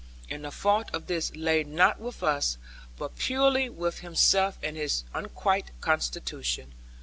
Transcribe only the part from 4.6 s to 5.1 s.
and his